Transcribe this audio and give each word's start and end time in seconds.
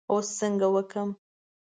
اوس 0.11 0.27
څنګه 0.39 0.67
وکړم. 0.75 1.09